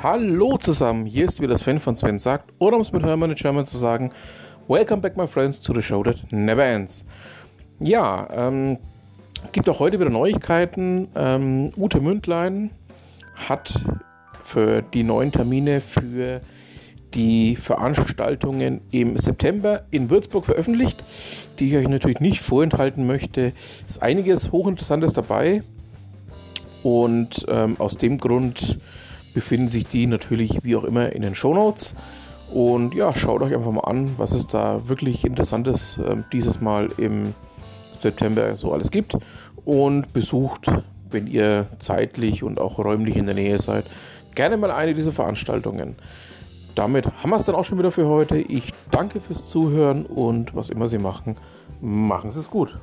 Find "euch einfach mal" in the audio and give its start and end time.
33.40-33.82